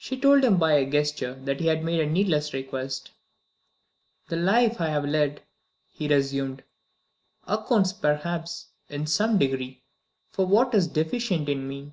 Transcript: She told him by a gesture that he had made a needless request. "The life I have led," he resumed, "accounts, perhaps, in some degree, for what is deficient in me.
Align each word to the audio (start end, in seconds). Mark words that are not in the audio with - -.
She 0.00 0.18
told 0.18 0.42
him 0.42 0.56
by 0.58 0.72
a 0.72 0.90
gesture 0.90 1.34
that 1.44 1.60
he 1.60 1.68
had 1.68 1.84
made 1.84 2.00
a 2.00 2.06
needless 2.06 2.52
request. 2.52 3.12
"The 4.28 4.34
life 4.34 4.80
I 4.80 4.88
have 4.88 5.04
led," 5.04 5.42
he 5.86 6.08
resumed, 6.08 6.64
"accounts, 7.46 7.92
perhaps, 7.92 8.70
in 8.88 9.06
some 9.06 9.38
degree, 9.38 9.84
for 10.28 10.44
what 10.44 10.74
is 10.74 10.88
deficient 10.88 11.48
in 11.48 11.68
me. 11.68 11.92